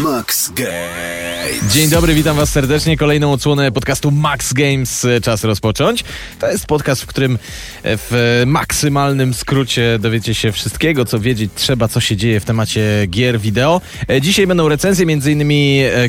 Max 0.00 0.48
Games. 1.42 1.74
Dzień 1.74 1.88
dobry, 1.90 2.14
witam 2.14 2.36
Was 2.36 2.48
serdecznie. 2.50 2.96
Kolejną 2.96 3.32
odsłonę 3.32 3.72
podcastu 3.72 4.10
Max 4.10 4.52
Games 4.52 5.04
e, 5.04 5.20
czas 5.20 5.44
rozpocząć. 5.44 6.04
To 6.38 6.50
jest 6.50 6.66
podcast, 6.66 7.02
w 7.02 7.06
którym 7.06 7.34
e, 7.34 7.38
w 7.82 8.42
maksymalnym 8.46 9.34
skrócie 9.34 9.98
dowiecie 10.00 10.34
się 10.34 10.52
wszystkiego, 10.52 11.04
co 11.04 11.20
wiedzieć 11.20 11.50
trzeba, 11.54 11.88
co 11.88 12.00
się 12.00 12.16
dzieje 12.16 12.40
w 12.40 12.44
temacie 12.44 13.06
gier 13.08 13.40
wideo. 13.40 13.80
E, 14.10 14.20
Dzisiaj 14.20 14.46
będą 14.46 14.68
recenzje, 14.68 15.06
m.in. 15.08 15.52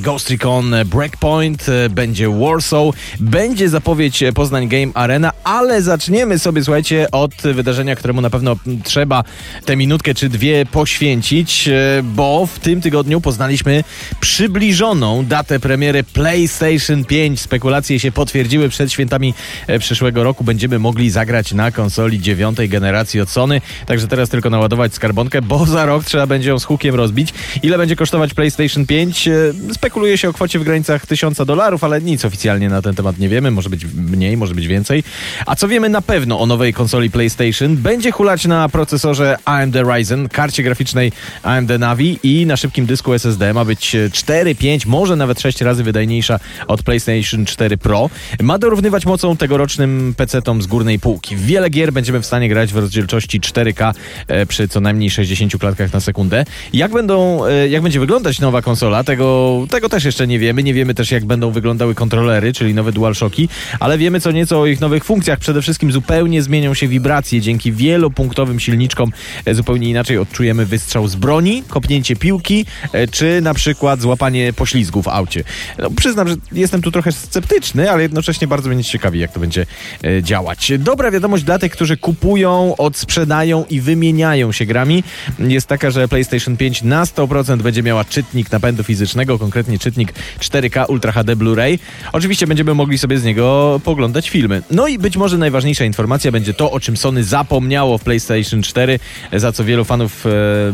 Ghost 0.01 0.29
Recon 0.29 0.75
Breakpoint, 0.85 1.65
będzie 1.89 2.29
Warsaw, 2.29 2.95
będzie 3.19 3.69
zapowiedź 3.69 4.23
Poznań 4.35 4.67
Game 4.67 4.91
Arena, 4.93 5.31
ale 5.43 5.81
zaczniemy 5.81 6.39
sobie, 6.39 6.63
słuchajcie, 6.63 7.11
od 7.11 7.33
wydarzenia, 7.35 7.95
któremu 7.95 8.21
na 8.21 8.29
pewno 8.29 8.55
trzeba 8.83 9.23
tę 9.65 9.75
minutkę 9.75 10.13
czy 10.13 10.29
dwie 10.29 10.65
poświęcić, 10.65 11.69
bo 12.03 12.45
w 12.45 12.59
tym 12.59 12.81
tygodniu 12.81 13.21
poznaliśmy 13.21 13.83
przybliżoną 14.19 15.22
datę 15.25 15.59
premiery 15.59 16.03
PlayStation 16.03 17.05
5. 17.05 17.41
Spekulacje 17.41 17.99
się 17.99 18.11
potwierdziły 18.11 18.69
przed 18.69 18.91
świętami 18.91 19.33
e, 19.67 19.79
przyszłego 19.79 20.23
roku. 20.23 20.43
Będziemy 20.43 20.79
mogli 20.79 21.09
zagrać 21.09 21.53
na 21.53 21.71
konsoli 21.71 22.19
dziewiątej 22.19 22.69
generacji 22.69 23.21
od 23.21 23.29
Sony. 23.29 23.61
Także 23.85 24.07
teraz 24.07 24.29
tylko 24.29 24.49
naładować 24.49 24.93
skarbonkę, 24.93 25.41
bo 25.41 25.65
za 25.65 25.85
rok 25.85 26.03
trzeba 26.05 26.27
będzie 26.27 26.49
ją 26.49 26.59
z 26.59 26.63
hukiem 26.63 26.95
rozbić. 26.95 27.33
Ile 27.63 27.77
będzie 27.77 27.95
kosztować 27.95 28.33
PlayStation 28.33 28.85
5? 28.85 29.27
E, 29.27 29.33
Spekuluje 29.73 30.17
się 30.17 30.29
o 30.29 30.33
kwocie 30.33 30.59
w 30.59 30.63
granicach 30.63 31.05
1000 31.05 31.37
dolarów, 31.45 31.83
ale 31.83 32.01
nic 32.01 32.25
oficjalnie 32.25 32.69
na 32.69 32.81
ten 32.81 32.95
temat 32.95 33.19
nie 33.19 33.29
wiemy. 33.29 33.51
Może 33.51 33.69
być 33.69 33.85
mniej, 33.95 34.37
może 34.37 34.55
być 34.55 34.67
więcej. 34.67 35.03
A 35.45 35.55
co 35.55 35.67
wiemy 35.67 35.89
na 35.89 36.01
pewno 36.01 36.39
o 36.39 36.45
nowej 36.45 36.73
konsoli 36.73 37.11
PlayStation? 37.11 37.77
Będzie 37.77 38.11
hulać 38.11 38.45
na 38.45 38.69
procesorze 38.69 39.37
AMD 39.45 39.75
Ryzen, 39.75 40.29
karcie 40.29 40.63
graficznej 40.63 41.11
AMD 41.43 41.69
Navi 41.79 42.19
i 42.23 42.45
na 42.45 42.57
szybkim 42.57 42.85
dysku 42.85 43.13
SSD 43.13 43.53
ma 43.53 43.65
być 43.65 43.95
4, 44.11 44.55
5, 44.55 44.85
może 44.85 45.12
nawet 45.15 45.41
6 45.41 45.61
razy 45.61 45.83
wydajniejsza 45.83 46.39
od 46.67 46.83
PlayStation 46.83 47.45
4 47.45 47.77
Pro. 47.77 48.09
Ma 48.41 48.57
dorównywać 48.57 49.05
mocą 49.05 49.37
tegorocznym 49.37 50.13
PC-tom 50.17 50.61
z 50.61 50.67
górnej 50.67 50.99
półki. 50.99 51.35
Wiele 51.35 51.69
gier 51.69 51.93
będziemy 51.93 52.21
w 52.21 52.25
stanie 52.25 52.49
grać 52.49 52.73
w 52.73 52.77
rozdzielczości 52.77 53.41
4K 53.41 53.93
e, 54.27 54.45
przy 54.45 54.67
co 54.67 54.79
najmniej 54.79 55.09
60 55.09 55.57
klatkach 55.57 55.93
na 55.93 55.99
sekundę. 55.99 56.45
Jak 56.73 56.91
będą, 56.91 57.45
e, 57.45 57.69
jak 57.69 57.83
będzie 57.83 57.99
wyglądać 57.99 58.39
nowa 58.39 58.61
konsola, 58.61 59.03
tego, 59.03 59.59
tego 59.69 59.89
też 59.89 60.05
jeszcze 60.05 60.27
nie 60.27 60.39
wiemy. 60.39 60.63
Nie 60.63 60.73
wiemy 60.73 60.93
też 60.93 61.11
jak 61.11 61.25
będą 61.25 61.51
wyglądały 61.51 61.95
kontrolery, 61.95 62.53
czyli 62.53 62.73
nowe 62.73 62.91
DualShocki, 62.91 63.49
ale 63.79 63.97
wiemy 63.97 64.21
co 64.21 64.31
nieco 64.31 64.61
o 64.61 64.65
ich 64.65 64.81
nowych 64.81 65.05
funkcjach. 65.05 65.39
Przede 65.39 65.61
wszystkim 65.61 65.91
zupełnie 65.91 66.41
zmienią 66.41 66.73
się 66.73 66.87
wibracje. 66.87 67.41
Dzięki 67.41 67.71
wielopunktowym 67.71 68.59
silniczkom 68.59 69.11
e, 69.45 69.55
zupełnie 69.55 69.89
inaczej 69.89 70.17
odczujemy 70.17 70.65
wystrzał 70.65 71.07
z 71.07 71.15
broni, 71.15 71.63
kopnięcie 71.67 72.15
piłki, 72.15 72.65
czy 73.11 73.41
na 73.41 73.53
przykład 73.53 74.01
złapanie 74.01 74.53
poślizgu 74.53 75.02
w 75.03 75.07
aucie. 75.07 75.43
No, 75.79 75.89
przyznam, 75.91 76.27
że 76.27 76.35
jestem 76.51 76.81
tu 76.81 76.91
trochę 76.91 77.11
sceptyczny, 77.11 77.91
ale 77.91 78.03
jednocześnie 78.03 78.47
bardzo 78.47 78.69
mnie 78.69 78.83
ciekawi, 78.83 79.19
jak 79.19 79.31
to 79.31 79.39
będzie 79.39 79.65
e, 80.03 80.23
działać. 80.23 80.71
Dobra 80.79 81.11
wiadomość 81.11 81.43
dla 81.43 81.59
tych, 81.59 81.71
którzy 81.71 81.97
kupują, 81.97 82.75
odsprzedają 82.77 83.65
i 83.69 83.81
wymieniają 83.81 84.51
się 84.51 84.65
grami, 84.65 85.03
jest 85.39 85.67
taka, 85.67 85.91
że 85.91 86.07
PlayStation 86.07 86.57
5 86.57 86.83
na 86.83 87.03
100% 87.03 87.61
będzie 87.61 87.83
miała 87.83 88.05
czytnik 88.05 88.51
napędu 88.51 88.83
fizycznego, 88.83 89.39
konkretnie 89.39 89.79
czytnik 89.79 90.13
4K 90.39 90.89
Ultra 90.89 91.11
HD 91.11 91.35
Blu-ray. 91.35 91.79
Oczywiście 92.11 92.47
będziemy 92.47 92.73
mogli 92.73 92.97
sobie 92.97 93.17
z 93.17 93.23
niego 93.23 93.79
poglądać 93.83 94.29
filmy. 94.29 94.61
No 94.71 94.87
i 94.87 94.99
być 94.99 95.17
może 95.17 95.37
najważniejsza 95.37 95.85
informacja 95.85 96.31
będzie 96.31 96.53
to, 96.53 96.71
o 96.71 96.79
czym 96.79 96.97
Sony 96.97 97.23
zapomniało 97.23 97.97
w 97.97 98.03
PlayStation 98.03 98.61
4, 98.61 98.99
za 99.33 99.51
co 99.51 99.63
wielu 99.63 99.85
fanów 99.85 100.25
e, 100.25 100.29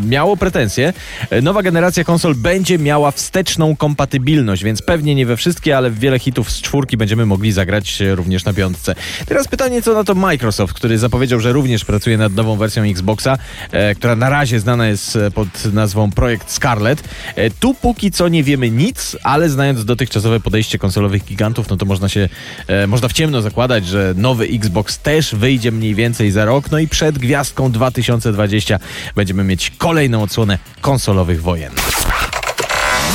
miało 0.07 0.37
pretensje. 0.37 0.93
E, 1.29 1.41
Nowa 1.41 1.63
generacja 1.63 2.03
konsol 2.03 2.35
będzie 2.35 2.79
miała 2.79 3.11
wsteczną 3.11 3.75
kompatybilność, 3.75 4.18
więc 4.63 4.81
pewnie 4.81 5.15
nie 5.15 5.25
we 5.25 5.37
wszystkie, 5.37 5.77
ale 5.77 5.91
wiele 5.91 6.19
hitów 6.19 6.51
z 6.51 6.61
czwórki 6.61 6.97
będziemy 6.97 7.25
mogli 7.25 7.51
zagrać 7.51 7.99
również 8.15 8.45
na 8.45 8.53
piątce. 8.53 8.95
Teraz 9.25 9.47
pytanie, 9.47 9.81
co 9.81 9.93
na 9.93 10.03
to 10.03 10.15
Microsoft, 10.15 10.73
który 10.73 10.97
zapowiedział, 10.97 11.39
że 11.39 11.51
również 11.51 11.85
pracuje 11.85 12.17
nad 12.17 12.33
nową 12.33 12.57
wersją 12.57 12.83
Xboxa, 12.83 13.37
e, 13.71 13.95
która 13.95 14.15
na 14.15 14.29
razie 14.29 14.59
znana 14.59 14.87
jest 14.87 15.15
e, 15.15 15.31
pod 15.31 15.65
nazwą 15.73 16.11
Projekt 16.11 16.51
Scarlet. 16.51 17.03
E, 17.35 17.49
tu 17.49 17.73
póki 17.73 18.11
co 18.11 18.27
nie 18.27 18.43
wiemy 18.43 18.69
nic, 18.69 19.17
ale 19.23 19.49
znając 19.49 19.85
dotychczasowe 19.85 20.39
podejście 20.39 20.77
konsolowych 20.77 21.25
gigantów, 21.25 21.69
no 21.69 21.77
to 21.77 21.85
można 21.85 22.09
się, 22.09 22.29
e, 22.67 22.87
można 22.87 23.07
w 23.07 23.13
ciemno 23.13 23.41
zakładać, 23.41 23.87
że 23.87 24.13
nowy 24.17 24.45
Xbox 24.45 24.99
też 24.99 25.35
wyjdzie 25.35 25.71
mniej 25.71 25.95
więcej 25.95 26.31
za 26.31 26.45
rok, 26.45 26.71
no 26.71 26.79
i 26.79 26.87
przed 26.87 27.19
gwiazdką 27.19 27.71
2020 27.71 28.79
będziemy 29.15 29.43
mieć 29.43 29.71
kolejną 29.77 30.23
odsłonę 30.23 30.57
konsolowych 30.81 31.41
wojen. 31.41 31.71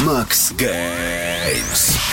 Max 0.02 0.52
Games. 0.52 2.03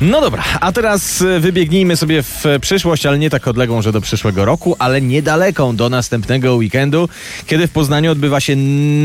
No 0.00 0.20
dobra, 0.20 0.42
a 0.60 0.72
teraz 0.72 1.22
e, 1.22 1.40
wybiegnijmy 1.40 1.96
sobie 1.96 2.22
w 2.22 2.44
przyszłość, 2.60 3.06
ale 3.06 3.18
nie 3.18 3.30
tak 3.30 3.48
odległą, 3.48 3.82
że 3.82 3.92
do 3.92 4.00
przyszłego 4.00 4.44
roku, 4.44 4.76
ale 4.78 5.00
niedaleką 5.00 5.76
do 5.76 5.88
następnego 5.88 6.54
weekendu, 6.54 7.08
kiedy 7.46 7.66
w 7.66 7.70
Poznaniu 7.70 8.12
odbywa 8.12 8.40
się 8.40 8.56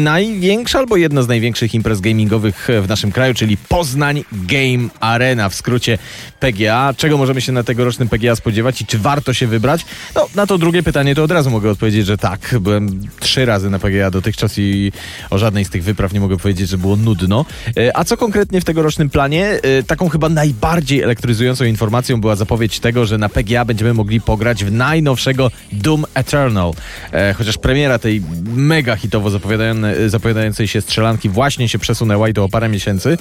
największa 0.04 0.80
albo 0.80 0.98
jedna 0.98 1.22
z 1.22 1.28
największych 1.28 1.74
imprez 1.76 2.02
gamingowych 2.02 2.68
w 2.82 2.88
naszym 2.88 3.12
kraju, 3.12 3.34
czyli 3.34 3.58
Poznań 3.58 4.24
Game 4.32 4.90
Arena, 5.00 5.50
w 5.50 5.56
skrócie 5.56 5.98
PGA. 6.40 6.94
Czego 6.98 7.18
możemy 7.18 7.42
się 7.42 7.52
na 7.52 7.64
tegorocznym 7.64 8.10
PGA 8.10 8.36
spodziewać 8.36 8.82
i 8.82 8.86
czy 8.86 8.98
warto 9.00 9.34
się 9.34 9.48
wybrać? 9.48 9.86
No, 10.16 10.28
na 10.36 10.48
to 10.48 10.58
drugie 10.58 10.84
pytanie 10.84 11.16
to 11.16 11.24
od 11.24 11.32
razu 11.32 11.50
mogę 11.50 11.72
odpowiedzieć, 11.72 12.06
że 12.06 12.18
tak. 12.18 12.56
Byłem 12.62 13.02
trzy 13.20 13.46
razy 13.46 13.70
na 13.70 13.80
PGA 13.80 14.12
dotychczas 14.12 14.54
i 14.58 14.92
o 15.30 15.38
żadnej 15.38 15.66
z 15.66 15.70
tych 15.70 15.84
wypraw 15.84 16.14
nie 16.14 16.20
mogę 16.20 16.38
powiedzieć, 16.38 16.70
że 16.70 16.78
było 16.78 16.96
nudno. 16.96 17.46
E, 17.78 17.98
A 17.98 18.04
co 18.04 18.18
konkretnie 18.18 18.62
w 18.62 18.66
tegorocznym 18.66 19.10
planie? 19.10 19.60
E, 19.64 19.84
Taką 19.84 20.10
chyba 20.10 20.30
najbardziej 20.30 20.79
elektryzującą 21.04 21.66
informacją 21.66 22.22
była 22.22 22.36
zapowiedź 22.36 22.80
tego, 22.80 23.06
że 23.06 23.18
na 23.18 23.30
PGA 23.30 23.66
będziemy 23.66 23.94
mogli 23.94 24.22
pograć 24.22 24.66
w 24.66 24.72
najnowszego 24.72 25.52
Doom 25.72 26.06
Eternal. 26.14 26.72
E, 27.12 27.34
chociaż 27.34 27.58
premiera 27.58 28.00
tej 28.00 28.22
mega 28.56 28.96
hitowo 28.96 29.30
zapowiadającej, 29.30 30.10
zapowiadającej 30.10 30.68
się 30.68 30.82
strzelanki 30.82 31.30
właśnie 31.30 31.70
się 31.70 31.80
przesunęła 31.80 32.30
i 32.30 32.34
to 32.34 32.44
o 32.44 32.50
parę 32.50 32.70
miesięcy, 32.70 33.18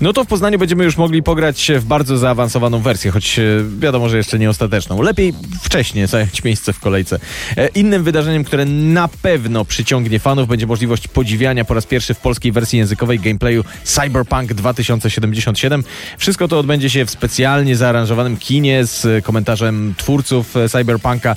no 0.00 0.12
to 0.12 0.24
w 0.24 0.26
Poznaniu 0.26 0.58
będziemy 0.58 0.84
już 0.84 0.96
mogli 0.96 1.22
pograć 1.22 1.72
w 1.78 1.84
bardzo 1.84 2.18
zaawansowaną 2.18 2.78
wersję, 2.80 3.10
choć 3.10 3.38
e, 3.38 3.42
wiadomo, 3.78 4.08
że 4.08 4.16
jeszcze 4.16 4.38
nie 4.38 4.50
ostateczną. 4.50 5.02
Lepiej 5.02 5.34
wcześniej 5.62 6.06
zająć 6.14 6.44
miejsce 6.44 6.72
w 6.72 6.80
kolejce. 6.80 7.18
E, 7.56 7.68
Innym 7.68 8.04
wydarzeniem, 8.04 8.44
które 8.44 8.64
na 8.64 9.08
pewno 9.08 9.64
przyciągnie 9.64 10.18
fanów, 10.18 10.48
będzie 10.48 10.66
możliwość 10.66 11.08
podziwiania 11.08 11.64
po 11.64 11.74
raz 11.74 11.86
pierwszy 11.86 12.14
w 12.14 12.18
polskiej 12.18 12.52
wersji 12.52 12.78
językowej 12.78 13.20
gameplayu 13.20 13.64
Cyberpunk 13.84 14.54
2077. 14.54 15.84
Wszystko 16.18 16.48
to 16.48 16.58
odbędzie 16.58 16.90
się 16.90 16.93
w 17.06 17.10
specjalnie 17.10 17.76
zaaranżowanym 17.76 18.36
kinie 18.36 18.86
z 18.86 19.24
komentarzem 19.24 19.94
twórców 19.96 20.56
e, 20.56 20.68
Cyberpunka. 20.68 21.36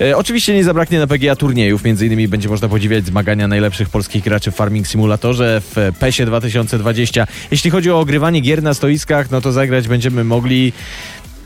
E, 0.00 0.16
oczywiście 0.16 0.54
nie 0.54 0.64
zabraknie 0.64 0.98
na 0.98 1.06
PGA 1.06 1.36
turniejów, 1.36 1.84
między 1.84 2.06
innymi 2.06 2.28
będzie 2.28 2.48
można 2.48 2.68
podziwiać 2.68 3.06
zmagania 3.06 3.48
najlepszych 3.48 3.88
polskich 3.88 4.24
graczy 4.24 4.50
w 4.50 4.54
Farming 4.54 4.86
Simulatorze 4.86 5.60
w 5.60 5.92
PESie 5.98 6.26
2020. 6.26 7.26
Jeśli 7.50 7.70
chodzi 7.70 7.90
o 7.90 8.00
ogrywanie 8.00 8.40
gier 8.40 8.62
na 8.62 8.74
stoiskach, 8.74 9.30
no 9.30 9.40
to 9.40 9.52
zagrać 9.52 9.88
będziemy 9.88 10.24
mogli 10.24 10.72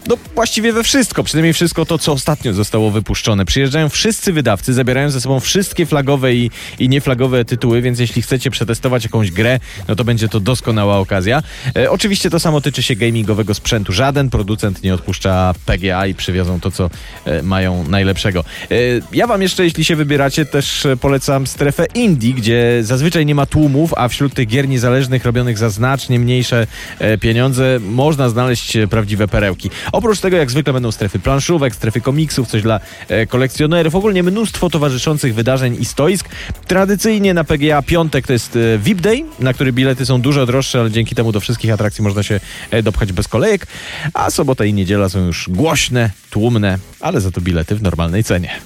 no 0.09 0.17
właściwie 0.35 0.73
we 0.73 0.83
wszystko, 0.83 1.25
przynajmniej 1.25 1.53
wszystko 1.53 1.87
to, 1.87 1.99
co 1.99 2.13
ostatnio 2.13 2.53
zostało 2.53 2.91
wypuszczone. 2.91 3.45
Przyjeżdżają 3.45 3.89
wszyscy 3.89 4.33
wydawcy, 4.33 4.73
zabierają 4.75 5.11
ze 5.11 5.21
sobą 5.21 5.41
wszystkie 5.41 5.87
flagowe 5.87 6.35
i, 6.35 6.51
i 6.79 6.89
nieflagowe 6.89 7.45
tytuły, 7.45 7.83
więc 7.83 7.99
jeśli 7.99 8.23
chcecie 8.23 8.51
przetestować 8.51 9.05
jakąś 9.05 9.31
grę, 9.31 9.61
no 9.89 9.97
to 9.97 10.05
będzie 10.05 10.29
to 10.29 10.41
doskonała 10.41 10.99
okazja. 10.99 11.43
E, 11.77 11.91
oczywiście 11.91 12.31
to 12.31 12.41
samo 12.41 12.61
tyczy 12.61 12.83
się 12.83 12.97
gamingowego 12.97 13.55
sprzętu. 13.55 13.93
Żaden 13.93 14.31
producent 14.31 14.83
nie 14.83 14.95
odpuszcza 14.95 15.55
PGA 15.67 16.07
i 16.07 16.15
przywiozą 16.15 16.61
to, 16.61 16.71
co 16.71 16.91
e, 17.25 17.43
mają 17.43 17.89
najlepszego. 17.89 18.45
E, 18.71 18.75
ja 19.13 19.27
wam 19.27 19.43
jeszcze, 19.43 19.65
jeśli 19.65 19.85
się 19.85 19.97
wybieracie, 19.97 20.47
też 20.47 20.87
e, 20.87 20.97
polecam 20.97 21.47
strefę 21.47 21.87
indie, 21.95 22.35
gdzie 22.35 22.79
zazwyczaj 22.83 23.27
nie 23.27 23.35
ma 23.35 23.47
tłumów, 23.47 23.95
a 23.97 24.09
wśród 24.09 24.35
tych 24.35 24.47
gier 24.47 24.69
niezależnych 24.69 25.25
robionych 25.25 25.59
za 25.59 25.71
znacznie 25.71 26.19
mniejsze 26.19 26.67
e, 26.99 27.19
pieniądze 27.19 27.79
można 27.81 28.29
znaleźć 28.29 28.77
e, 28.77 28.89
prawdziwe 28.89 29.29
perełki. 29.29 29.71
Oprócz 29.93 30.21
tego, 30.21 30.37
jak 30.37 30.51
zwykle, 30.51 30.73
będą 30.73 30.93
strefy 30.93 31.19
planszówek, 31.19 31.75
strefy 31.75 32.01
komiksów, 32.01 32.49
coś 32.49 32.63
dla 32.63 32.81
e, 33.09 33.27
kolekcjonerów, 33.27 33.95
ogólnie 33.95 34.23
mnóstwo 34.23 34.71
towarzyszących 34.71 35.35
wydarzeń 35.35 35.77
i 35.81 35.85
stoisk. 35.85 36.29
Tradycyjnie 36.67 37.35
na 37.35 37.45
PGA 37.45 37.83
piątek 37.83 38.27
to 38.27 38.33
jest 38.33 38.57
e, 38.57 38.79
VIP 38.79 39.01
Day, 39.01 39.25
na 39.39 39.53
który 39.53 39.73
bilety 39.73 40.07
są 40.07 40.21
dużo 40.21 40.47
droższe, 40.47 40.81
ale 40.81 40.91
dzięki 40.91 41.15
temu 41.15 41.33
do 41.33 41.41
wszystkich 41.41 41.73
atrakcji 41.73 42.05
można 42.05 42.23
się 42.23 42.41
e, 42.71 42.83
dopchać 42.83 43.13
bez 43.13 43.29
kolejek, 43.29 43.67
a 44.15 44.31
sobota 44.31 44.65
i 44.65 44.73
niedziela 44.73 45.09
są 45.09 45.27
już 45.27 45.49
głośne, 45.49 46.11
tłumne, 46.31 46.79
ale 47.01 47.21
za 47.21 47.31
to 47.31 47.41
bilety 47.41 47.77
w 47.77 47.83
normalnej 47.83 48.25
cenie. 48.25 48.61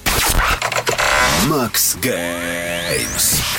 Max 1.49 1.97
Games. 2.01 3.54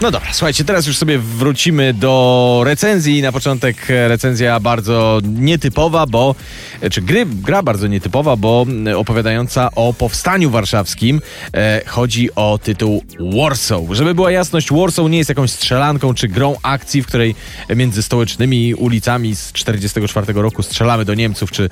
No 0.00 0.10
dobra, 0.10 0.32
słuchajcie, 0.32 0.64
teraz 0.64 0.86
już 0.86 0.96
sobie 0.98 1.18
wrócimy 1.18 1.94
do 1.94 2.60
recenzji. 2.64 3.22
Na 3.22 3.32
początek 3.32 3.90
e, 3.90 4.08
recenzja 4.08 4.60
bardzo 4.60 5.20
nietypowa, 5.24 6.06
bo, 6.06 6.34
e, 6.80 6.90
czy 6.90 7.02
gry, 7.02 7.26
gra 7.26 7.62
bardzo 7.62 7.86
nietypowa, 7.86 8.36
bo 8.36 8.66
e, 8.86 8.98
opowiadająca 8.98 9.70
o 9.74 9.92
powstaniu 9.92 10.50
warszawskim. 10.50 11.20
E, 11.54 11.82
chodzi 11.86 12.34
o 12.34 12.58
tytuł 12.62 13.02
Warsaw. 13.36 13.80
Żeby 13.90 14.14
była 14.14 14.30
jasność, 14.30 14.72
Warsaw 14.72 15.10
nie 15.10 15.18
jest 15.18 15.28
jakąś 15.28 15.50
strzelanką 15.50 16.14
czy 16.14 16.28
grą 16.28 16.56
akcji, 16.62 17.02
w 17.02 17.06
której 17.06 17.34
między 17.76 18.02
stołecznymi 18.02 18.74
ulicami 18.74 19.36
z 19.36 19.52
44 19.52 20.32
roku 20.32 20.62
strzelamy 20.62 21.04
do 21.04 21.14
Niemców 21.14 21.50
czy, 21.50 21.70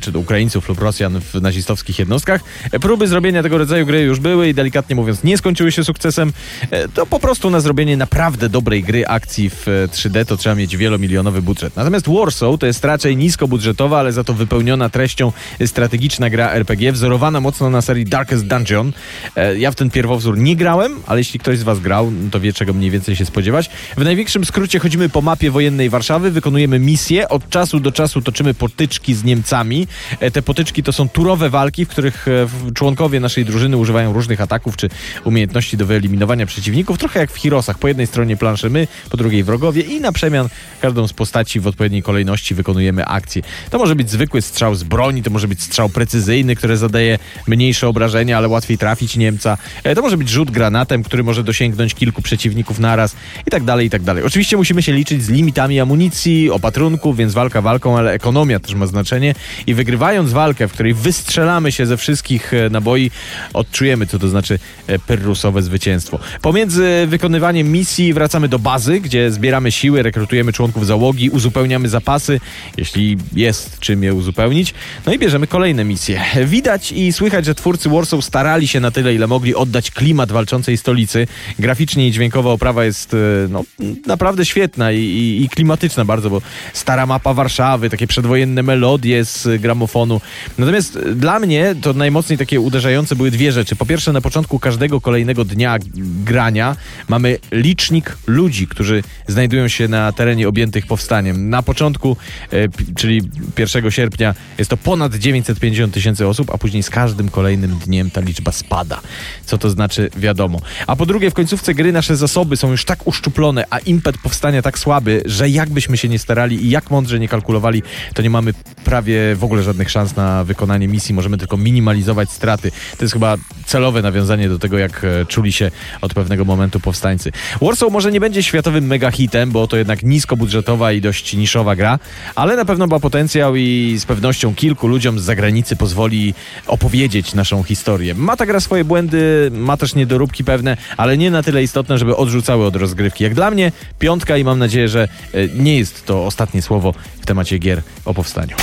czy 0.00 0.12
do 0.12 0.18
Ukraińców 0.18 0.68
lub 0.68 0.78
Rosjan 0.78 1.20
w 1.20 1.34
nazistowskich 1.34 1.98
jednostkach. 1.98 2.40
Próby 2.80 3.08
zrobienia 3.08 3.42
tego 3.42 3.58
rodzaju 3.58 3.86
gry 3.86 4.00
już 4.00 4.20
były 4.20 4.48
i 4.48 4.54
delikatnie 4.54 4.96
mówiąc 4.96 5.24
nie 5.24 5.38
skończyły 5.38 5.72
się 5.72 5.84
sukcesem. 5.84 6.32
E, 6.70 6.88
To 6.88 7.06
po 7.06 7.20
prostu 7.20 7.50
na 7.50 7.57
zrobienie 7.60 7.96
naprawdę 7.96 8.48
dobrej 8.48 8.82
gry 8.82 9.06
akcji 9.06 9.50
w 9.50 9.68
e, 9.68 9.88
3D 9.88 10.24
to 10.24 10.36
trzeba 10.36 10.54
mieć 10.54 10.76
wielomilionowy 10.76 11.42
budżet. 11.42 11.76
Natomiast 11.76 12.08
Warsaw 12.08 12.58
to 12.58 12.66
jest 12.66 12.84
raczej 12.84 13.16
niskobudżetowa, 13.16 13.98
ale 13.98 14.12
za 14.12 14.24
to 14.24 14.34
wypełniona 14.34 14.88
treścią 14.88 15.32
strategiczna 15.66 16.30
gra 16.30 16.50
RPG, 16.52 16.92
wzorowana 16.92 17.40
mocno 17.40 17.70
na 17.70 17.82
serii 17.82 18.04
Darkest 18.04 18.46
Dungeon. 18.46 18.92
E, 19.36 19.58
Ja 19.58 19.70
w 19.70 19.74
ten 19.74 19.90
pierwowzór 19.90 20.38
nie 20.38 20.56
grałem, 20.56 20.92
ale 21.06 21.20
jeśli 21.20 21.40
ktoś 21.40 21.58
z 21.58 21.62
was 21.62 21.80
grał, 21.80 22.12
to 22.30 22.40
wie 22.40 22.52
czego 22.52 22.72
mniej 22.72 22.90
więcej 22.90 23.16
się 23.16 23.24
spodziewać. 23.26 23.70
W 23.96 24.04
największym 24.04 24.44
skrócie 24.44 24.78
chodzimy 24.78 25.08
po 25.08 25.20
mapie 25.22 25.50
wojennej 25.50 25.90
Warszawy, 25.90 26.30
wykonujemy 26.30 26.78
misje, 26.78 27.28
od 27.28 27.48
czasu 27.50 27.80
do 27.80 27.92
czasu 27.92 28.22
toczymy 28.22 28.54
potyczki 28.54 29.14
z 29.14 29.24
Niemcami. 29.24 29.86
E, 30.20 30.30
Te 30.30 30.42
potyczki 30.42 30.82
to 30.82 30.92
są 30.92 31.08
turowe 31.08 31.50
walki, 31.50 31.84
w 31.84 31.88
których 31.88 32.28
e, 32.28 32.46
członkowie 32.74 33.20
naszej 33.20 33.44
drużyny 33.44 33.76
używają 33.76 34.12
różnych 34.12 34.40
ataków 34.40 34.76
czy 34.76 34.88
umiejętności 35.24 35.76
do 35.76 35.86
wyeliminowania 35.86 36.46
przeciwników, 36.46 36.98
trochę 36.98 37.20
jak 37.20 37.30
w 37.32 37.38
Hirosach. 37.48 37.78
Po 37.78 37.88
jednej 37.88 38.06
stronie 38.06 38.36
planszy 38.36 38.70
my, 38.70 38.86
po 39.10 39.16
drugiej 39.16 39.44
wrogowie 39.44 39.82
i 39.82 40.00
na 40.00 40.12
przemian 40.12 40.48
każdą 40.80 41.08
z 41.08 41.12
postaci 41.12 41.60
w 41.60 41.66
odpowiedniej 41.66 42.02
kolejności 42.02 42.54
wykonujemy 42.54 43.06
akcję. 43.06 43.42
To 43.70 43.78
może 43.78 43.94
być 43.96 44.10
zwykły 44.10 44.42
strzał 44.42 44.74
z 44.74 44.82
broni, 44.82 45.22
to 45.22 45.30
może 45.30 45.48
być 45.48 45.62
strzał 45.62 45.88
precyzyjny, 45.88 46.56
który 46.56 46.76
zadaje 46.76 47.18
mniejsze 47.46 47.88
obrażenia, 47.88 48.36
ale 48.38 48.48
łatwiej 48.48 48.78
trafić 48.78 49.16
Niemca. 49.16 49.58
E, 49.84 49.94
To 49.94 50.02
może 50.02 50.16
być 50.16 50.28
rzut 50.28 50.50
granatem, 50.50 51.02
który 51.02 51.22
może 51.24 51.44
dosięgnąć 51.44 51.94
kilku 51.94 52.22
przeciwników 52.22 52.78
naraz 52.78 53.16
i 53.46 53.50
tak 53.50 53.64
dalej, 53.64 53.86
i 53.86 53.90
tak 53.90 54.02
dalej. 54.02 54.24
Oczywiście 54.24 54.56
musimy 54.56 54.82
się 54.82 54.92
liczyć 54.92 55.22
z 55.24 55.28
limitami 55.28 55.80
amunicji, 55.80 56.50
opatrunków, 56.50 57.16
więc 57.16 57.32
walka 57.32 57.60
walką, 57.62 57.98
ale 57.98 58.12
ekonomia 58.12 58.60
też 58.60 58.74
ma 58.74 58.86
znaczenie 58.86 59.34
i 59.66 59.74
wygrywając 59.74 60.32
walkę, 60.32 60.68
w 60.68 60.72
której 60.72 60.94
wystrzelamy 60.94 61.72
się 61.72 61.86
ze 61.86 61.96
wszystkich 61.96 62.54
e, 62.54 62.70
naboi, 62.70 63.10
odczujemy, 63.54 64.06
co 64.06 64.18
to 64.18 64.28
znaczy 64.28 64.58
e, 64.86 64.98
pyrrusowe 64.98 65.62
zwycięstwo. 65.62 66.18
Pomiędzy 66.42 67.06
wykonywaniem 67.06 67.37
misji 67.64 68.12
wracamy 68.12 68.48
do 68.48 68.58
bazy, 68.58 69.00
gdzie 69.00 69.30
zbieramy 69.30 69.72
siły, 69.72 70.02
rekrutujemy 70.02 70.52
członków 70.52 70.86
załogi, 70.86 71.30
uzupełniamy 71.30 71.88
zapasy, 71.88 72.40
jeśli 72.76 73.16
jest 73.36 73.78
czym 73.78 74.02
je 74.02 74.14
uzupełnić, 74.14 74.74
no 75.06 75.12
i 75.12 75.18
bierzemy 75.18 75.46
kolejne 75.46 75.84
misje. 75.84 76.20
Widać 76.44 76.92
i 76.92 77.12
słychać, 77.12 77.44
że 77.44 77.54
twórcy 77.54 77.88
Warsaw 77.88 78.24
starali 78.24 78.68
się 78.68 78.80
na 78.80 78.90
tyle, 78.90 79.14
ile 79.14 79.26
mogli 79.26 79.54
oddać 79.54 79.90
klimat 79.90 80.32
walczącej 80.32 80.76
stolicy. 80.76 81.26
Graficznie 81.58 82.08
i 82.08 82.12
dźwiękowa 82.12 82.50
oprawa 82.50 82.84
jest 82.84 83.14
e, 83.14 83.16
no, 83.48 83.64
naprawdę 84.06 84.46
świetna 84.46 84.92
i, 84.92 84.98
i, 84.98 85.44
i 85.44 85.48
klimatyczna 85.48 86.04
bardzo, 86.04 86.30
bo 86.30 86.42
stara 86.72 87.06
mapa 87.06 87.34
Warszawy, 87.34 87.90
takie 87.90 88.06
przedwojenne 88.06 88.62
melodie 88.62 89.24
z 89.24 89.60
gramofonu. 89.60 90.20
Natomiast 90.58 90.96
e, 90.96 91.14
dla 91.14 91.38
mnie 91.38 91.74
to 91.80 91.92
najmocniej 91.92 92.38
takie 92.38 92.60
uderzające 92.60 93.16
były 93.16 93.30
dwie 93.30 93.52
rzeczy. 93.52 93.76
Po 93.76 93.86
pierwsze, 93.86 94.12
na 94.12 94.20
początku 94.20 94.58
każdego 94.58 95.00
kolejnego 95.00 95.44
dnia 95.44 95.78
grania 96.24 96.76
mamy 97.08 97.27
licznik 97.52 98.16
ludzi, 98.26 98.66
którzy 98.66 99.02
znajdują 99.26 99.68
się 99.68 99.88
na 99.88 100.12
terenie 100.12 100.48
objętych 100.48 100.86
powstaniem. 100.86 101.50
Na 101.50 101.62
początku, 101.62 102.16
e, 102.52 102.94
czyli 102.94 103.22
1 103.58 103.90
sierpnia, 103.90 104.34
jest 104.58 104.70
to 104.70 104.76
ponad 104.76 105.14
950 105.14 105.94
tysięcy 105.94 106.26
osób, 106.26 106.50
a 106.54 106.58
później 106.58 106.82
z 106.82 106.90
każdym 106.90 107.28
kolejnym 107.28 107.78
dniem 107.78 108.10
ta 108.10 108.20
liczba 108.20 108.52
spada. 108.52 109.00
Co 109.44 109.58
to 109.58 109.70
znaczy, 109.70 110.10
wiadomo. 110.16 110.60
A 110.86 110.96
po 110.96 111.06
drugie, 111.06 111.30
w 111.30 111.34
końcówce 111.34 111.74
gry 111.74 111.92
nasze 111.92 112.16
zasoby 112.16 112.56
są 112.56 112.70
już 112.70 112.84
tak 112.84 113.06
uszczuplone, 113.06 113.64
a 113.70 113.78
impet 113.78 114.18
powstania 114.18 114.62
tak 114.62 114.78
słaby, 114.78 115.22
że 115.26 115.48
jakbyśmy 115.48 115.96
się 115.96 116.08
nie 116.08 116.18
starali 116.18 116.64
i 116.66 116.70
jak 116.70 116.90
mądrze 116.90 117.18
nie 117.18 117.28
kalkulowali, 117.28 117.82
to 118.14 118.22
nie 118.22 118.30
mamy 118.30 118.54
prawie 118.84 119.36
w 119.36 119.44
ogóle 119.44 119.62
żadnych 119.62 119.90
szans 119.90 120.16
na 120.16 120.44
wykonanie 120.44 120.88
misji. 120.88 121.14
Możemy 121.14 121.38
tylko 121.38 121.56
minimalizować 121.56 122.30
straty. 122.30 122.70
To 122.98 123.04
jest 123.04 123.12
chyba 123.12 123.36
celowe 123.66 124.02
nawiązanie 124.02 124.48
do 124.48 124.58
tego, 124.58 124.78
jak 124.78 125.04
e, 125.04 125.26
czuli 125.26 125.52
się 125.52 125.70
od 126.00 126.14
pewnego 126.14 126.44
momentu 126.44 126.80
powstańcy. 126.80 127.17
Warsaw 127.62 127.92
może 127.92 128.12
nie 128.12 128.20
będzie 128.20 128.42
światowym 128.42 128.86
megahitem, 128.86 129.50
bo 129.50 129.66
to 129.66 129.76
jednak 129.76 130.02
niskobudżetowa 130.02 130.92
i 130.92 131.00
dość 131.00 131.34
niszowa 131.34 131.76
gra, 131.76 131.98
ale 132.34 132.56
na 132.56 132.64
pewno 132.64 132.86
ma 132.86 133.00
potencjał 133.00 133.56
i 133.56 133.96
z 133.98 134.06
pewnością 134.06 134.54
kilku 134.54 134.86
ludziom 134.86 135.18
z 135.18 135.22
zagranicy 135.22 135.76
pozwoli 135.76 136.34
opowiedzieć 136.66 137.34
naszą 137.34 137.62
historię. 137.62 138.14
Ma 138.14 138.36
ta 138.36 138.46
gra 138.46 138.60
swoje 138.60 138.84
błędy, 138.84 139.50
ma 139.52 139.76
też 139.76 139.94
niedoróbki 139.94 140.44
pewne, 140.44 140.76
ale 140.96 141.18
nie 141.18 141.30
na 141.30 141.42
tyle 141.42 141.62
istotne, 141.62 141.98
żeby 141.98 142.16
odrzucały 142.16 142.66
od 142.66 142.76
rozgrywki. 142.76 143.24
Jak 143.24 143.34
dla 143.34 143.50
mnie 143.50 143.72
piątka 143.98 144.36
i 144.36 144.44
mam 144.44 144.58
nadzieję, 144.58 144.88
że 144.88 145.08
e, 145.34 145.48
nie 145.48 145.78
jest 145.78 146.06
to 146.06 146.26
ostatnie 146.26 146.62
słowo 146.62 146.94
w 147.20 147.26
temacie 147.26 147.58
gier 147.58 147.82
o 148.04 148.14
powstaniu. 148.14 148.56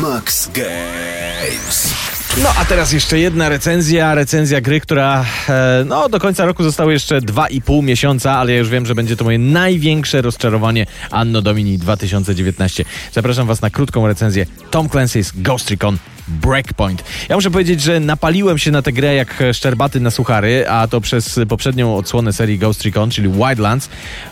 Max 0.00 0.50
Games. 0.54 2.07
No 2.42 2.48
a 2.58 2.64
teraz 2.64 2.92
jeszcze 2.92 3.18
jedna 3.18 3.48
recenzja, 3.48 4.14
recenzja 4.14 4.60
gry, 4.60 4.80
która 4.80 5.24
e, 5.48 5.84
no 5.86 6.08
do 6.08 6.20
końca 6.20 6.46
roku 6.46 6.62
zostało 6.62 6.90
jeszcze 6.90 7.20
2,5 7.20 7.82
miesiąca, 7.82 8.32
ale 8.32 8.52
ja 8.52 8.58
już 8.58 8.68
wiem, 8.68 8.86
że 8.86 8.94
będzie 8.94 9.16
to 9.16 9.24
moje 9.24 9.38
największe 9.38 10.22
rozczarowanie 10.22 10.86
Anno 11.10 11.42
Domini 11.42 11.78
2019. 11.78 12.84
Zapraszam 13.12 13.46
was 13.46 13.62
na 13.62 13.70
krótką 13.70 14.06
recenzję 14.06 14.46
Tom 14.70 14.88
Clancy's 14.88 15.32
Ghost 15.34 15.70
Recon 15.70 15.98
Breakpoint. 16.28 17.04
Ja 17.28 17.36
muszę 17.36 17.50
powiedzieć, 17.50 17.82
że 17.82 18.00
napaliłem 18.00 18.58
się 18.58 18.70
na 18.70 18.82
tę 18.82 18.92
grę 18.92 19.14
jak 19.14 19.42
szczerbaty 19.52 20.00
na 20.00 20.10
suchary, 20.10 20.68
a 20.68 20.88
to 20.88 21.00
przez 21.00 21.40
poprzednią 21.48 21.96
odsłonę 21.96 22.32
serii 22.32 22.58
Ghost 22.58 22.84
Recon, 22.84 23.10
czyli 23.10 23.28
Wildlands. 23.28 23.88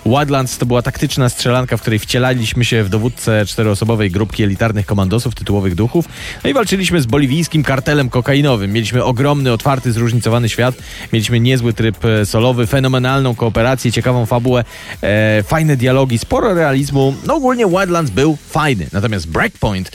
Wildlands 0.06 0.58
to 0.58 0.66
była 0.66 0.82
taktyczna 0.82 1.28
strzelanka, 1.28 1.76
w 1.76 1.80
której 1.80 1.98
wcielaliśmy 1.98 2.64
się 2.64 2.84
w 2.84 2.88
dowódcę 2.88 3.46
czteroosobowej 3.46 4.10
grupki 4.10 4.42
elitarnych 4.42 4.86
komandosów, 4.86 5.34
tytułowych 5.34 5.74
duchów, 5.74 6.08
no 6.44 6.50
i 6.50 6.54
walczyliśmy 6.54 7.00
z 7.00 7.06
boliwijskim 7.06 7.62
kartelem 7.62 8.10
kokainowym. 8.10 8.72
Mieliśmy 8.72 9.04
ogromny, 9.04 9.52
otwarty, 9.52 9.92
zróżnicowany 9.92 10.48
świat, 10.48 10.74
mieliśmy 11.12 11.40
niezły 11.40 11.72
tryb 11.72 12.04
e, 12.04 12.26
solowy, 12.26 12.66
fenomenalną 12.66 13.34
kooperację, 13.34 13.92
ciekawą 13.92 14.26
fabułę, 14.26 14.64
e, 15.02 15.42
fajne 15.42 15.76
dialogi, 15.76 16.18
sporo 16.18 16.54
realizmu. 16.54 17.14
No 17.26 17.34
ogólnie 17.34 17.66
Wildlands 17.66 18.10
był 18.10 18.36
fajny, 18.50 18.86
natomiast 18.92 19.28
Breakpoint 19.28 19.90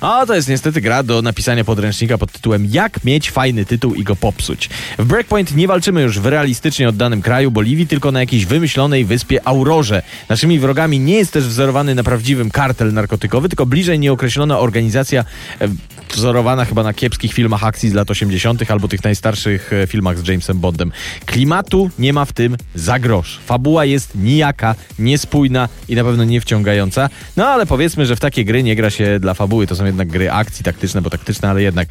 a 0.00 0.26
to 0.26 0.34
jest 0.34 0.48
niestety 0.48 0.80
gra 0.80 1.02
do 1.02 1.22
napisania 1.22 1.64
podręcznika 1.64 2.18
pod 2.18 2.32
tytułem 2.32 2.68
Jak 2.70 3.04
mieć 3.04 3.30
fajny 3.30 3.64
tytuł 3.64 3.94
i 3.94 4.04
go 4.04 4.16
popsuć. 4.16 4.68
W 4.98 5.04
Breakpoint 5.04 5.56
nie 5.56 5.68
walczymy 5.68 6.02
już 6.02 6.20
w 6.20 6.26
realistycznie 6.26 6.88
oddanym 6.88 7.22
kraju 7.22 7.50
Boliwii, 7.50 7.86
tylko 7.86 8.12
na 8.12 8.20
jakiejś 8.20 8.46
wymyślonej 8.46 9.04
wyspie 9.04 9.48
Aurorze. 9.48 10.02
Naszymi 10.28 10.58
wrogami 10.58 11.00
nie 11.00 11.14
jest 11.14 11.32
też 11.32 11.44
wzorowany 11.44 11.94
na 11.94 12.04
prawdziwym 12.04 12.50
kartel 12.50 12.92
narkotykowy, 12.92 13.48
tylko 13.48 13.66
bliżej 13.66 13.98
nieokreślona 13.98 14.58
organizacja 14.58 15.24
e, 15.60 15.68
wzorowana 16.14 16.64
chyba 16.64 16.82
na 16.82 16.94
kiepskich 16.94 17.32
filmach 17.32 17.64
akcji 17.64 17.90
z 17.90 17.94
lat 17.94 18.10
80. 18.10 18.70
albo 18.70 18.88
tych 18.88 19.04
najstarszych 19.04 19.72
e, 19.72 19.86
filmach 19.86 20.18
z 20.18 20.28
Jamesem 20.28 20.58
Bondem. 20.58 20.92
Klimatu 21.26 21.90
nie 21.98 22.12
ma 22.12 22.24
w 22.24 22.32
tym 22.32 22.56
za 22.74 22.98
grosz. 22.98 23.38
Fabuła 23.46 23.84
jest 23.84 24.14
nijaka, 24.14 24.74
niespójna 24.98 25.68
i 25.88 25.94
na 25.94 26.04
pewno 26.04 26.24
nie 26.24 26.40
wciągająca. 26.40 27.08
No 27.36 27.46
ale 27.46 27.66
powiedzmy, 27.66 28.06
że 28.06 28.16
w 28.16 28.20
takie 28.20 28.44
gry 28.44 28.62
nie 28.62 28.76
gra 28.76 28.90
się 28.90 29.20
dla 29.20 29.34
fabuły. 29.34 29.66
To 29.66 29.76
są 29.76 29.85
jednak 29.86 30.08
gry 30.08 30.30
akcji 30.30 30.64
taktyczne, 30.64 31.02
bo 31.02 31.10
taktyczne, 31.10 31.50
ale 31.50 31.62
jednak. 31.62 31.88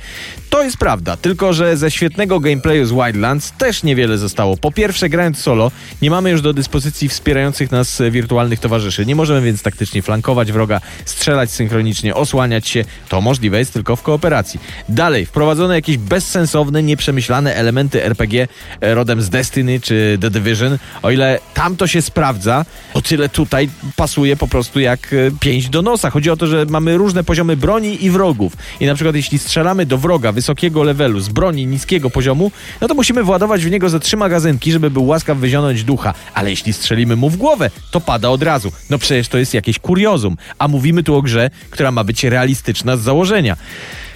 To 0.49 0.63
jest 0.63 0.77
prawda, 0.77 1.17
tylko 1.17 1.53
że 1.53 1.77
ze 1.77 1.91
świetnego 1.91 2.39
gameplayu 2.39 2.85
z 2.85 2.91
Wildlands 2.91 3.51
też 3.51 3.83
niewiele 3.83 4.17
zostało. 4.17 4.57
Po 4.57 4.71
pierwsze, 4.71 5.09
grając 5.09 5.37
solo, 5.37 5.71
nie 6.01 6.11
mamy 6.11 6.29
już 6.29 6.41
do 6.41 6.53
dyspozycji 6.53 7.09
wspierających 7.09 7.71
nas 7.71 8.01
wirtualnych 8.11 8.59
towarzyszy. 8.59 9.05
Nie 9.05 9.15
możemy 9.15 9.41
więc 9.41 9.61
taktycznie 9.61 10.01
flankować 10.01 10.51
wroga, 10.51 10.81
strzelać 11.05 11.51
synchronicznie, 11.51 12.15
osłaniać 12.15 12.67
się. 12.67 12.85
To 13.09 13.21
możliwe 13.21 13.59
jest 13.59 13.73
tylko 13.73 13.95
w 13.95 14.01
kooperacji. 14.01 14.59
Dalej, 14.89 15.25
wprowadzone 15.25 15.75
jakieś 15.75 15.97
bezsensowne, 15.97 16.83
nieprzemyślane 16.83 17.55
elementy 17.55 18.03
RPG 18.03 18.47
e, 18.81 18.95
rodem 18.95 19.21
z 19.21 19.29
Destiny 19.29 19.79
czy 19.79 20.17
The 20.21 20.29
Division. 20.29 20.77
O 21.01 21.11
ile 21.11 21.39
tam 21.53 21.75
to 21.75 21.87
się 21.87 22.01
sprawdza, 22.01 22.65
o 22.93 23.01
tyle 23.01 23.29
tutaj 23.29 23.69
pasuje 23.95 24.35
po 24.35 24.47
prostu 24.47 24.79
jak 24.79 25.13
e, 25.13 25.31
pięść 25.39 25.69
do 25.69 25.81
nosa. 25.81 26.09
Chodzi 26.09 26.29
o 26.29 26.37
to, 26.37 26.47
że 26.47 26.65
mamy 26.69 26.97
różne 26.97 27.23
poziomy 27.23 27.57
broni 27.57 27.84
i 27.93 28.09
wrogów. 28.09 28.53
I 28.79 28.85
na 28.85 28.95
przykład 28.95 29.15
jeśli 29.15 29.39
strzelamy 29.39 29.85
do 29.85 29.97
wroga 29.97 30.31
wysokiego 30.31 30.83
levelu 30.83 31.19
z 31.19 31.29
broni 31.29 31.67
niskiego 31.67 32.09
poziomu, 32.09 32.51
no 32.81 32.87
to 32.87 32.93
musimy 32.93 33.23
władować 33.23 33.65
w 33.65 33.71
niego 33.71 33.89
ze 33.89 33.99
trzy 33.99 34.17
magazynki, 34.17 34.71
żeby 34.71 34.91
był 34.91 35.05
łaskaw 35.05 35.37
wyzionąć 35.37 35.83
ducha. 35.83 36.13
Ale 36.33 36.49
jeśli 36.49 36.73
strzelimy 36.73 37.15
mu 37.15 37.29
w 37.29 37.37
głowę, 37.37 37.71
to 37.91 38.01
pada 38.01 38.29
od 38.29 38.43
razu. 38.43 38.71
No 38.89 38.97
przecież 38.97 39.27
to 39.27 39.37
jest 39.37 39.53
jakieś 39.53 39.79
kuriozum. 39.79 40.37
A 40.59 40.67
mówimy 40.67 41.03
tu 41.03 41.15
o 41.15 41.21
grze, 41.21 41.49
która 41.69 41.91
ma 41.91 42.03
być 42.03 42.23
realistyczna 42.23 42.97
z 42.97 43.01
założenia. 43.01 43.57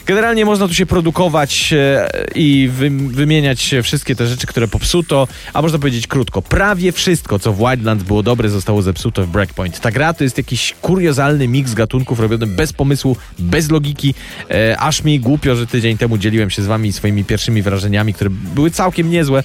Generalnie 0.09 0.45
można 0.45 0.67
tu 0.67 0.73
się 0.73 0.85
produkować 0.85 1.73
e, 1.73 2.09
i 2.35 2.69
wy, 2.73 2.89
wymieniać 2.89 3.75
wszystkie 3.83 4.15
te 4.15 4.27
rzeczy, 4.27 4.47
które 4.47 4.67
popsuto, 4.67 5.27
a 5.53 5.61
można 5.61 5.79
powiedzieć 5.79 6.07
krótko, 6.07 6.41
prawie 6.41 6.91
wszystko, 6.91 7.39
co 7.39 7.53
w 7.53 7.57
Wildlands 7.57 8.03
było 8.03 8.23
dobre, 8.23 8.49
zostało 8.49 8.81
zepsute 8.81 9.23
w 9.23 9.27
Breakpoint. 9.27 9.79
Ta 9.79 9.91
gra 9.91 10.13
to 10.13 10.23
jest 10.23 10.37
jakiś 10.37 10.75
kuriozalny 10.81 11.47
miks 11.47 11.73
gatunków 11.73 12.19
robiony 12.19 12.47
bez 12.47 12.73
pomysłu, 12.73 13.17
bez 13.39 13.71
logiki, 13.71 14.13
e, 14.51 14.79
aż 14.79 15.03
mi 15.03 15.19
głupio, 15.19 15.55
że 15.55 15.67
tydzień 15.67 15.97
temu 15.97 16.17
dzieliłem 16.17 16.49
się 16.49 16.61
z 16.61 16.65
wami 16.65 16.93
swoimi 16.93 17.25
pierwszymi 17.25 17.61
wrażeniami, 17.61 18.13
które 18.13 18.29
były 18.29 18.71
całkiem 18.71 19.09
niezłe, 19.09 19.43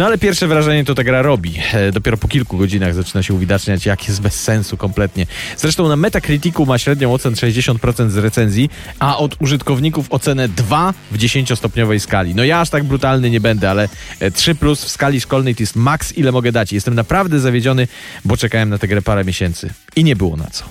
no 0.00 0.06
ale 0.06 0.18
pierwsze 0.18 0.46
wrażenie 0.46 0.84
to 0.84 0.94
ta 0.94 1.04
gra 1.04 1.22
robi. 1.22 1.54
E, 1.72 1.92
dopiero 1.92 2.16
po 2.16 2.28
kilku 2.28 2.56
godzinach 2.56 2.94
zaczyna 2.94 3.22
się 3.22 3.34
uwidaczniać, 3.34 3.86
jak 3.86 4.08
jest 4.08 4.20
bez 4.20 4.42
sensu 4.42 4.76
kompletnie. 4.76 5.26
Zresztą 5.56 5.88
na 5.88 5.96
Metacriticu 5.96 6.66
ma 6.66 6.78
średnią 6.78 7.14
ocen 7.14 7.34
60% 7.34 8.10
z 8.10 8.16
recenzji, 8.16 8.70
a 8.98 9.18
od 9.18 9.36
użytkowników 9.42 10.06
ocenę 10.10 10.48
2 10.48 10.94
w 11.10 11.18
10-stopniowej 11.18 11.98
skali. 11.98 12.34
No 12.34 12.44
ja 12.44 12.60
aż 12.60 12.70
tak 12.70 12.84
brutalny 12.84 13.30
nie 13.30 13.40
będę, 13.40 13.70
ale 13.70 13.88
3 14.34 14.54
plus 14.54 14.84
w 14.84 14.90
skali 14.90 15.20
szkolnej 15.20 15.54
to 15.54 15.62
jest 15.62 15.76
maks, 15.76 16.12
ile 16.12 16.32
mogę 16.32 16.52
dać. 16.52 16.72
Jestem 16.72 16.94
naprawdę 16.94 17.40
zawiedziony, 17.40 17.88
bo 18.24 18.36
czekałem 18.36 18.68
na 18.68 18.78
tę 18.78 18.88
grę 18.88 19.02
parę 19.02 19.24
miesięcy 19.24 19.70
i 19.96 20.04
nie 20.04 20.16
było 20.16 20.36
na 20.36 20.46
co. 20.50 20.64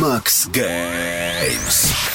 Max 0.00 0.48
Games. 0.52 2.11